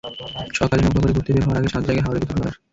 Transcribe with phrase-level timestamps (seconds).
[0.57, 2.55] সকালে নৌকা করে ঘুরতে বের হওয়ার আগে সাধ জাগে হাওরে গোসল করার।